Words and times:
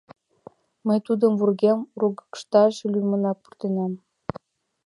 Мый 0.87 0.99
тудым 1.07 1.33
вургем 1.39 1.79
ургыкташ 1.99 2.75
лӱмынак 2.91 3.37
пуртем. 3.43 3.91